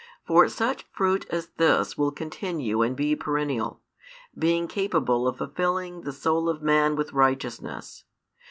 For 0.25 0.49
such 0.49 0.87
fruit 0.91 1.27
as 1.29 1.49
this 1.57 1.95
will 1.95 2.09
continue 2.11 2.81
and 2.81 2.95
be 2.97 3.15
perennial, 3.15 3.83
being 4.35 4.67
capable 4.67 5.27
of 5.27 5.37
fulfilling 5.37 6.01
the 6.01 6.11
soul 6.11 6.49
of 6.49 6.59
man 6.63 6.95
with 6.95 7.13
righteousness. 7.13 8.03